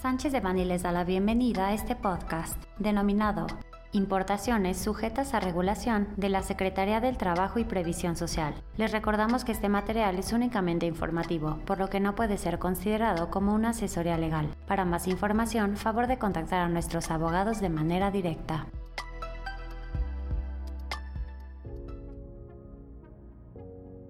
[0.00, 3.48] Sánchez de Bani les da la bienvenida a este podcast, denominado
[3.90, 8.54] Importaciones sujetas a regulación de la Secretaría del Trabajo y Previsión Social.
[8.76, 13.28] Les recordamos que este material es únicamente informativo, por lo que no puede ser considerado
[13.30, 14.54] como una asesoría legal.
[14.68, 18.66] Para más información, favor de contactar a nuestros abogados de manera directa.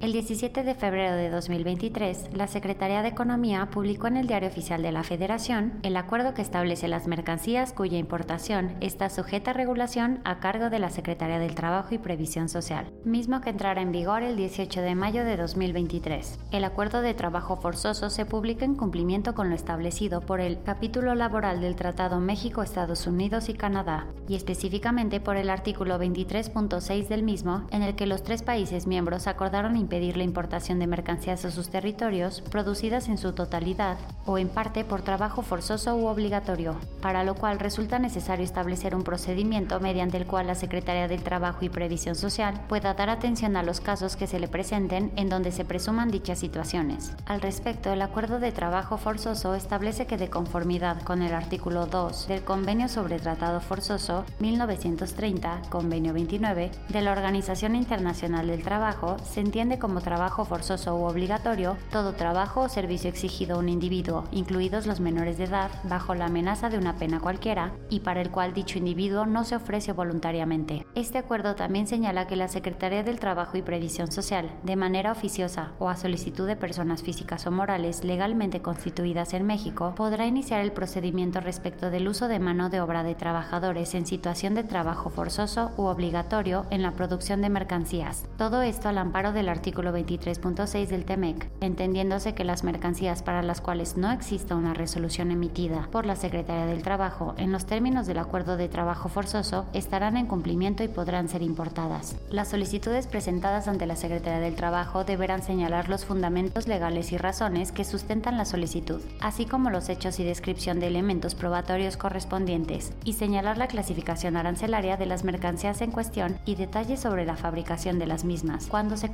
[0.00, 4.80] El 17 de febrero de 2023, la Secretaría de Economía publicó en el Diario Oficial
[4.80, 10.20] de la Federación el acuerdo que establece las mercancías cuya importación está sujeta a regulación
[10.22, 14.22] a cargo de la Secretaría del Trabajo y Previsión Social, mismo que entrará en vigor
[14.22, 16.38] el 18 de mayo de 2023.
[16.52, 21.16] El acuerdo de trabajo forzoso se publica en cumplimiento con lo establecido por el capítulo
[21.16, 27.66] laboral del Tratado México-Estados Unidos y Canadá, y específicamente por el artículo 23.6 del mismo,
[27.72, 31.70] en el que los tres países miembros acordaron impedir la importación de mercancías a sus
[31.70, 37.34] territorios producidas en su totalidad o en parte por trabajo forzoso u obligatorio, para lo
[37.34, 42.16] cual resulta necesario establecer un procedimiento mediante el cual la Secretaría del Trabajo y Previsión
[42.16, 46.10] Social pueda dar atención a los casos que se le presenten en donde se presuman
[46.10, 47.14] dichas situaciones.
[47.24, 52.28] Al respecto, el acuerdo de trabajo forzoso establece que de conformidad con el artículo 2
[52.28, 59.40] del Convenio sobre Tratado Forzoso 1930, Convenio 29, de la Organización Internacional del Trabajo, se
[59.40, 64.86] entiende como trabajo forzoso u obligatorio todo trabajo o servicio exigido a un individuo, incluidos
[64.86, 68.54] los menores de edad, bajo la amenaza de una pena cualquiera, y para el cual
[68.54, 70.86] dicho individuo no se ofrece voluntariamente.
[70.94, 75.72] Este acuerdo también señala que la Secretaría del Trabajo y Previsión Social, de manera oficiosa
[75.78, 80.72] o a solicitud de personas físicas o morales legalmente constituidas en México, podrá iniciar el
[80.72, 85.70] procedimiento respecto del uso de mano de obra de trabajadores en situación de trabajo forzoso
[85.76, 88.26] u obligatorio en la producción de mercancías.
[88.36, 93.42] Todo esto al amparo del artículo artículo 23.6 del TEMEC, entendiéndose que las mercancías para
[93.42, 98.06] las cuales no exista una resolución emitida por la Secretaría del Trabajo en los términos
[98.06, 102.16] del acuerdo de trabajo forzoso estarán en cumplimiento y podrán ser importadas.
[102.30, 107.70] Las solicitudes presentadas ante la Secretaría del Trabajo deberán señalar los fundamentos legales y razones
[107.70, 113.12] que sustentan la solicitud, así como los hechos y descripción de elementos probatorios correspondientes, y
[113.12, 118.06] señalar la clasificación arancelaria de las mercancías en cuestión y detalles sobre la fabricación de
[118.06, 119.10] las mismas, cuando se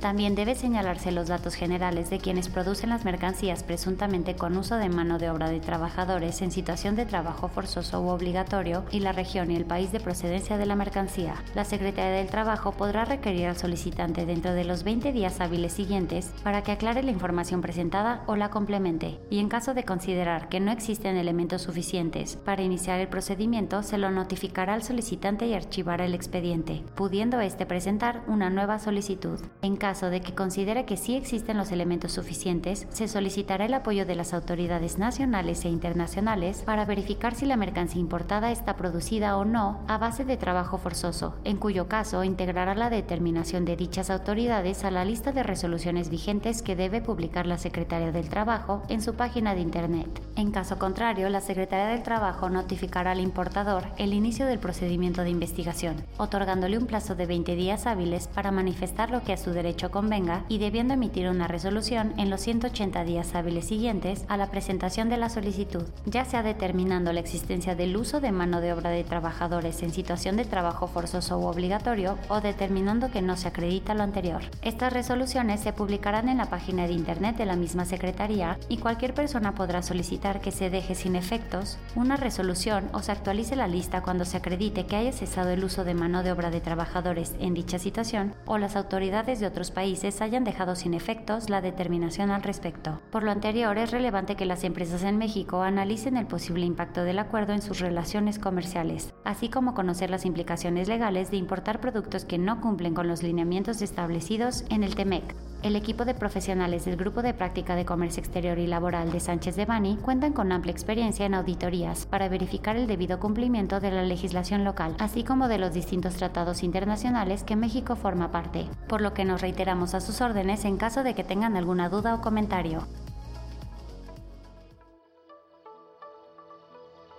[0.00, 4.88] También debe señalarse los datos generales de quienes producen las mercancías presuntamente con uso de
[4.88, 9.50] mano de obra de trabajadores en situación de trabajo forzoso u obligatorio y la región
[9.50, 11.34] y el país de procedencia de la mercancía.
[11.54, 16.32] La Secretaría del Trabajo podrá requerir al solicitante dentro de los 20 días hábiles siguientes
[16.42, 20.60] para que aclare la información presentada o la complemente, y en caso de considerar que
[20.60, 26.04] no existen elementos suficientes para iniciar el procedimiento, se lo notificará al solicitante y archivará
[26.04, 29.40] el expediente, pudiendo éste presentar una nueva solicitud.
[29.66, 34.06] En caso de que considere que sí existen los elementos suficientes, se solicitará el apoyo
[34.06, 39.44] de las autoridades nacionales e internacionales para verificar si la mercancía importada está producida o
[39.44, 44.84] no a base de trabajo forzoso, en cuyo caso integrará la determinación de dichas autoridades
[44.84, 49.14] a la lista de resoluciones vigentes que debe publicar la Secretaría del Trabajo en su
[49.14, 50.22] página de Internet.
[50.36, 55.30] En caso contrario, la Secretaría del Trabajo notificará al importador el inicio del procedimiento de
[55.30, 59.90] investigación, otorgándole un plazo de 20 días hábiles para manifestar lo que a su derecho
[59.90, 65.08] convenga y debiendo emitir una resolución en los 180 días hábiles siguientes a la presentación
[65.08, 69.02] de la solicitud, ya sea determinando la existencia del uso de mano de obra de
[69.02, 74.04] trabajadores en situación de trabajo forzoso u obligatorio o determinando que no se acredita lo
[74.04, 74.42] anterior.
[74.62, 79.14] Estas resoluciones se publicarán en la página de internet de la misma Secretaría y cualquier
[79.14, 84.02] persona podrá solicitar que se deje sin efectos una resolución o se actualice la lista
[84.02, 87.54] cuando se acredite que haya cesado el uso de mano de obra de trabajadores en
[87.54, 92.42] dicha situación o las autoridades de otros países hayan dejado sin efectos la determinación al
[92.42, 93.00] respecto.
[93.12, 97.20] Por lo anterior, es relevante que las empresas en México analicen el posible impacto del
[97.20, 102.38] acuerdo en sus relaciones comerciales, así como conocer las implicaciones legales de importar productos que
[102.38, 105.36] no cumplen con los lineamientos establecidos en el TEMEC.
[105.66, 109.56] El equipo de profesionales del Grupo de Práctica de Comercio Exterior y Laboral de Sánchez
[109.56, 114.04] de Bani cuentan con amplia experiencia en auditorías para verificar el debido cumplimiento de la
[114.04, 119.12] legislación local, así como de los distintos tratados internacionales que México forma parte, por lo
[119.12, 122.86] que nos reiteramos a sus órdenes en caso de que tengan alguna duda o comentario.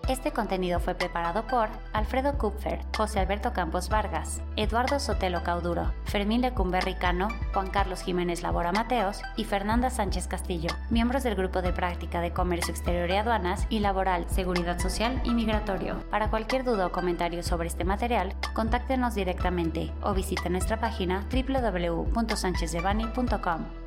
[0.07, 6.39] Este contenido fue preparado por Alfredo Kupfer, José Alberto Campos Vargas, Eduardo Sotelo Cauduro, Fermín
[6.39, 11.74] Lecumberri Cano, Juan Carlos Jiménez Labora Mateos y Fernanda Sánchez Castillo, miembros del Grupo de
[11.74, 16.00] Práctica de Comercio Exterior y Aduanas y Laboral, Seguridad Social y Migratorio.
[16.09, 23.87] Para cualquier duda o comentario sobre este material, contáctenos directamente o visite nuestra página www.sanchezdevani.com.